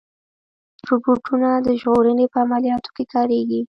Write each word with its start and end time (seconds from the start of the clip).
روبوټونه 0.87 1.49
د 1.65 1.67
ژغورنې 1.81 2.25
په 2.33 2.37
عملیاتو 2.45 2.89
کې 2.95 3.03
کارېږي. 3.13 3.59